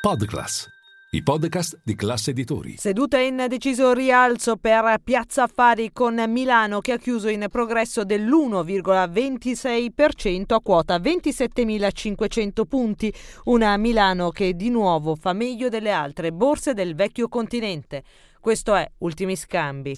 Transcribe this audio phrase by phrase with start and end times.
[0.00, 0.66] Podclass,
[1.10, 2.78] i podcast di classe editori.
[2.78, 10.54] Seduta in deciso rialzo per Piazza Affari con Milano che ha chiuso in progresso dell'1,26%
[10.54, 13.12] a quota 27.500 punti.
[13.44, 18.02] Una Milano che di nuovo fa meglio delle altre borse del vecchio continente.
[18.40, 19.94] Questo è Ultimi Scambi.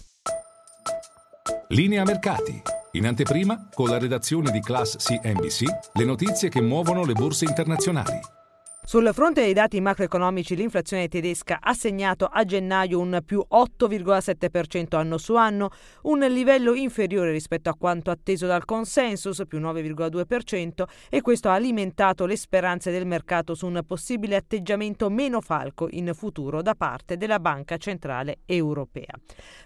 [1.68, 2.60] Linea mercati.
[2.94, 5.62] In anteprima, con la redazione di Class CNBC,
[5.92, 8.40] le notizie che muovono le borse internazionali.
[8.84, 15.18] Sul fronte dei dati macroeconomici l'inflazione tedesca ha segnato a gennaio un più 8,7% anno
[15.18, 15.70] su anno,
[16.02, 22.26] un livello inferiore rispetto a quanto atteso dal consensus, più 9,2%, e questo ha alimentato
[22.26, 27.38] le speranze del mercato su un possibile atteggiamento meno falco in futuro da parte della
[27.38, 29.14] Banca Centrale Europea.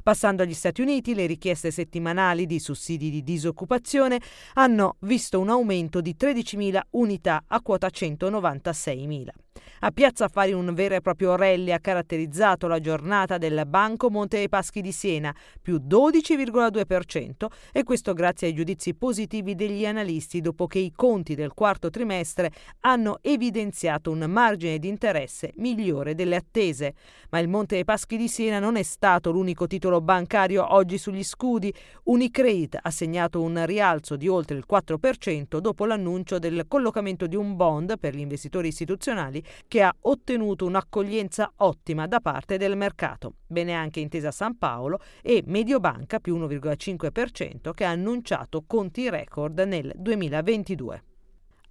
[0.02, 4.20] Passando agli Stati Uniti, le richieste settimanali di sussidi di disoccupazione
[4.52, 9.45] hanno visto un aumento di 13.000 unità a quota 196 2000.
[9.80, 14.38] A Piazza Affari un vero e proprio rally ha caratterizzato la giornata del Banco Monte
[14.38, 20.66] dei Paschi di Siena, più 12,2% e questo grazie ai giudizi positivi degli analisti dopo
[20.66, 22.50] che i conti del quarto trimestre
[22.80, 26.94] hanno evidenziato un margine di interesse migliore delle attese.
[27.28, 31.22] Ma il Monte dei Paschi di Siena non è stato l'unico titolo bancario oggi sugli
[31.22, 31.72] scudi.
[32.04, 37.56] Unicredit ha segnato un rialzo di oltre il 4% dopo l'annuncio del collocamento di un
[37.56, 43.34] bond per gli investitori istituzionali che ha ottenuto un'accoglienza ottima da parte del mercato.
[43.46, 49.92] Bene anche Intesa San Paolo e Mediobanca più 1,5% che ha annunciato conti record nel
[49.96, 51.15] 2022.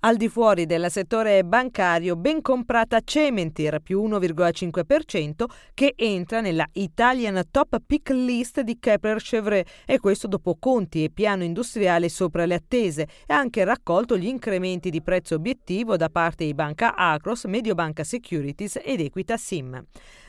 [0.01, 7.41] Al di fuori del settore bancario, ben comprata Cementir più 1,5% che entra nella Italian
[7.49, 12.53] Top Pick List di Kepler Chevrolet e questo dopo conti e piano industriale sopra le
[12.53, 17.45] attese e ha anche raccolto gli incrementi di prezzo obiettivo da parte di Banca Acros,
[17.45, 19.83] Mediobanca Securities ed Equita Sim.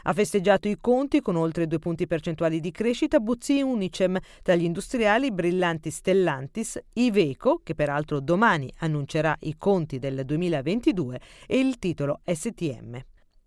[0.09, 4.62] Ha festeggiato i conti con oltre due punti percentuali di crescita Buzzi Unicem, tra gli
[4.62, 12.21] industriali brillanti Stellantis, Iveco, che peraltro domani annuncerà i conti del 2022, e il titolo
[12.25, 12.97] STM.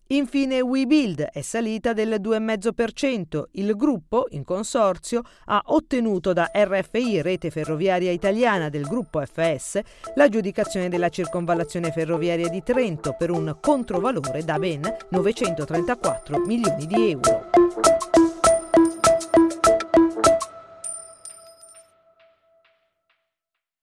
[0.08, 3.44] Infine WeBuild è salita del 2,5%.
[3.52, 9.80] Il gruppo, in consorzio, ha ottenuto da RFI, Rete Ferroviaria Italiana del gruppo FS,
[10.16, 14.82] l'aggiudicazione della circonvallazione ferroviaria di Trento per un controvalore da ben
[15.12, 17.59] 934 milioni di euro.